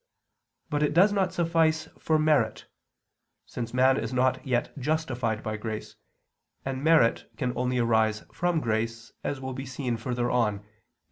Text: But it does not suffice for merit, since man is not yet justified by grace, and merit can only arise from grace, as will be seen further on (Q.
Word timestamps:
But 0.71 0.81
it 0.81 0.95
does 0.95 1.13
not 1.13 1.31
suffice 1.31 1.87
for 1.99 2.17
merit, 2.17 2.65
since 3.45 3.71
man 3.71 3.97
is 3.97 4.11
not 4.11 4.43
yet 4.43 4.75
justified 4.79 5.43
by 5.43 5.57
grace, 5.57 5.95
and 6.65 6.83
merit 6.83 7.29
can 7.37 7.53
only 7.55 7.77
arise 7.77 8.21
from 8.33 8.61
grace, 8.61 9.11
as 9.23 9.39
will 9.39 9.53
be 9.53 9.67
seen 9.67 9.97
further 9.97 10.31
on 10.31 10.61
(Q. 10.61 10.67